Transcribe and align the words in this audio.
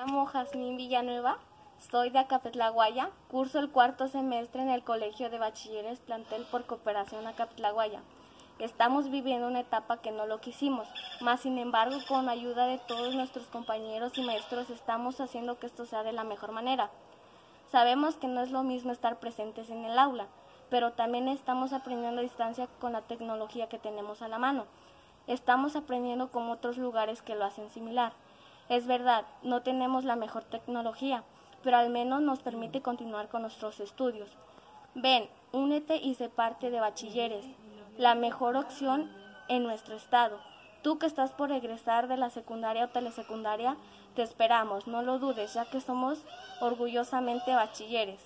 Llamo 0.00 0.24
Jazmín 0.24 0.78
Villanueva, 0.78 1.36
soy 1.90 2.08
de 2.08 2.18
Acapetlaguaya, 2.18 3.10
curso 3.30 3.58
el 3.58 3.68
cuarto 3.68 4.08
semestre 4.08 4.62
en 4.62 4.70
el 4.70 4.82
Colegio 4.82 5.28
de 5.28 5.38
Bachilleres 5.38 6.00
Plantel 6.00 6.44
por 6.44 6.64
Cooperación 6.64 7.26
Acapetlaguaya. 7.26 8.00
Estamos 8.58 9.10
viviendo 9.10 9.46
una 9.46 9.60
etapa 9.60 9.98
que 9.98 10.10
no 10.10 10.24
lo 10.24 10.40
quisimos, 10.40 10.88
mas 11.20 11.40
sin 11.40 11.58
embargo 11.58 11.98
con 12.08 12.30
ayuda 12.30 12.64
de 12.64 12.78
todos 12.78 13.14
nuestros 13.14 13.46
compañeros 13.48 14.16
y 14.16 14.22
maestros 14.22 14.70
estamos 14.70 15.20
haciendo 15.20 15.58
que 15.58 15.66
esto 15.66 15.84
sea 15.84 16.02
de 16.02 16.12
la 16.12 16.24
mejor 16.24 16.52
manera. 16.52 16.88
Sabemos 17.70 18.16
que 18.16 18.26
no 18.26 18.40
es 18.40 18.50
lo 18.50 18.62
mismo 18.62 18.92
estar 18.92 19.18
presentes 19.18 19.68
en 19.68 19.84
el 19.84 19.98
aula, 19.98 20.28
pero 20.70 20.92
también 20.92 21.28
estamos 21.28 21.74
aprendiendo 21.74 22.20
a 22.20 22.24
distancia 22.24 22.68
con 22.80 22.92
la 22.92 23.02
tecnología 23.02 23.68
que 23.68 23.78
tenemos 23.78 24.22
a 24.22 24.28
la 24.28 24.38
mano. 24.38 24.64
Estamos 25.26 25.76
aprendiendo 25.76 26.30
con 26.30 26.48
otros 26.48 26.78
lugares 26.78 27.20
que 27.20 27.34
lo 27.34 27.44
hacen 27.44 27.68
similar. 27.68 28.14
Es 28.70 28.86
verdad, 28.86 29.24
no 29.42 29.62
tenemos 29.62 30.04
la 30.04 30.14
mejor 30.14 30.44
tecnología, 30.44 31.24
pero 31.64 31.76
al 31.76 31.90
menos 31.90 32.22
nos 32.22 32.38
permite 32.38 32.80
continuar 32.80 33.28
con 33.28 33.42
nuestros 33.42 33.80
estudios. 33.80 34.30
Ven, 34.94 35.28
únete 35.50 35.96
y 35.96 36.14
sé 36.14 36.28
parte 36.28 36.70
de 36.70 36.78
bachilleres, 36.78 37.44
la 37.98 38.14
mejor 38.14 38.54
opción 38.54 39.10
en 39.48 39.64
nuestro 39.64 39.96
estado. 39.96 40.38
Tú 40.82 41.00
que 41.00 41.06
estás 41.06 41.32
por 41.32 41.50
egresar 41.50 42.06
de 42.06 42.16
la 42.16 42.30
secundaria 42.30 42.84
o 42.84 42.88
telesecundaria, 42.90 43.76
te 44.14 44.22
esperamos, 44.22 44.86
no 44.86 45.02
lo 45.02 45.18
dudes, 45.18 45.52
ya 45.52 45.64
que 45.64 45.80
somos 45.80 46.24
orgullosamente 46.60 47.52
bachilleres. 47.52 48.24